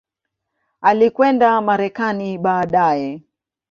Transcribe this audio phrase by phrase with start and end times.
[0.81, 3.21] Alikwenda Marekani baadaye.